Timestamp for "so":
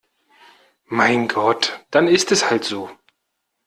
2.63-2.89